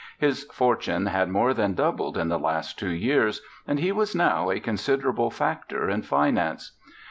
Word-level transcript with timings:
His 0.17 0.45
fortune 0.45 1.05
had 1.05 1.29
more 1.29 1.53
than 1.53 1.75
doubled 1.75 2.17
in 2.17 2.27
the 2.27 2.39
last 2.39 2.79
two 2.79 2.89
years 2.89 3.39
and 3.67 3.77
he 3.79 3.91
was 3.91 4.15
now 4.15 4.49
a 4.49 4.59
considerable 4.59 5.29
factor 5.29 5.87
in 5.91 6.01
finance. 6.01 6.71